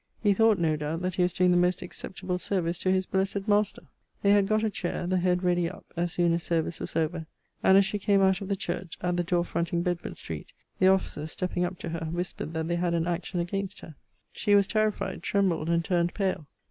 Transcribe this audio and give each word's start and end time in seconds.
He 0.23 0.33
thought, 0.33 0.57
no 0.57 0.75
doubt, 0.75 1.03
that 1.03 1.13
he 1.13 1.21
was 1.21 1.31
doing 1.31 1.51
the 1.51 1.57
most 1.57 1.83
acceptable 1.83 2.39
service 2.39 2.79
to 2.79 2.91
his 2.91 3.05
blessed 3.05 3.47
master. 3.47 3.83
They 4.23 4.31
had 4.31 4.47
got 4.47 4.63
a 4.63 4.69
chair; 4.71 5.05
the 5.05 5.19
head 5.19 5.43
ready 5.43 5.69
up, 5.69 5.85
as 5.95 6.11
soon 6.13 6.33
as 6.33 6.41
service 6.41 6.79
was 6.79 6.95
over. 6.95 7.27
And 7.61 7.77
as 7.77 7.85
she 7.85 7.99
came 7.99 8.19
out 8.19 8.41
of 8.41 8.47
the 8.47 8.55
church, 8.55 8.97
at 9.01 9.15
the 9.15 9.23
door 9.23 9.45
fronting 9.45 9.83
Bedford 9.83 10.17
street, 10.17 10.53
the 10.79 10.87
officers, 10.87 11.33
stepping 11.33 11.65
up 11.65 11.77
to 11.77 11.89
her, 11.89 12.07
whispered 12.11 12.55
that 12.55 12.67
they 12.67 12.77
had 12.77 12.95
an 12.95 13.05
action 13.05 13.39
against 13.41 13.81
her. 13.81 13.93
She 14.31 14.55
was 14.55 14.65
terrified, 14.65 15.21
trembled, 15.21 15.69
and 15.69 15.85
turned 15.85 16.15
pale. 16.15 16.47